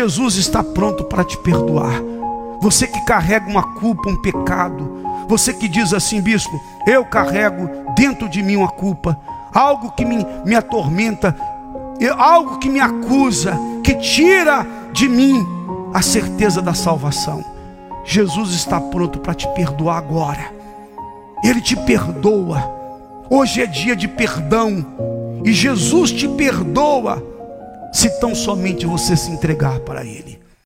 Jesus 0.00 0.36
está 0.36 0.64
pronto 0.64 1.04
para 1.04 1.22
te 1.22 1.36
perdoar. 1.36 2.02
Você 2.58 2.86
que 2.86 3.04
carrega 3.04 3.46
uma 3.50 3.62
culpa, 3.74 4.08
um 4.08 4.16
pecado, 4.16 4.90
você 5.28 5.52
que 5.52 5.68
diz 5.68 5.92
assim, 5.92 6.22
bispo, 6.22 6.58
eu 6.86 7.04
carrego 7.04 7.68
dentro 7.94 8.26
de 8.26 8.42
mim 8.42 8.56
uma 8.56 8.70
culpa, 8.70 9.20
algo 9.52 9.90
que 9.90 10.06
me, 10.06 10.26
me 10.46 10.54
atormenta, 10.54 11.36
algo 12.16 12.58
que 12.58 12.70
me 12.70 12.80
acusa, 12.80 13.54
que 13.84 13.94
tira 13.96 14.66
de 14.90 15.06
mim 15.06 15.46
a 15.92 16.00
certeza 16.00 16.62
da 16.62 16.72
salvação. 16.72 17.44
Jesus 18.02 18.54
está 18.54 18.80
pronto 18.80 19.18
para 19.18 19.34
te 19.34 19.46
perdoar 19.48 19.98
agora. 19.98 20.50
Ele 21.44 21.60
te 21.60 21.76
perdoa. 21.76 22.72
Hoje 23.28 23.60
é 23.60 23.66
dia 23.66 23.94
de 23.94 24.08
perdão. 24.08 24.82
E 25.44 25.52
Jesus 25.52 26.10
te 26.10 26.26
perdoa 26.26 27.22
se 27.92 28.20
tão 28.20 28.34
somente 28.34 28.86
você 28.86 29.16
se 29.16 29.30
entregar 29.30 29.80
para 29.80 30.04
Ele. 30.04 30.38